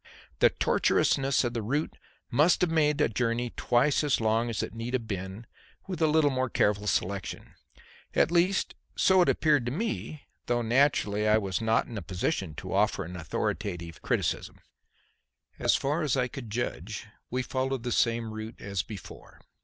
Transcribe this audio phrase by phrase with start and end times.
[0.39, 1.95] The tortuousness of the route
[2.31, 5.45] must have made the journey twice as long as it need have been
[5.85, 7.53] with a little more careful selection.
[8.15, 12.55] At least so it appeared to me, though, naturally, I was not in a position
[12.55, 14.59] to offer an authoritative criticism.
[15.59, 19.39] As far as I could judge, we followed the same route as before.